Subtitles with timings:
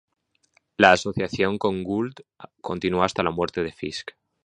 [0.77, 2.21] La asociación con Gould
[2.59, 4.13] continuó hasta la muerte de Fisk.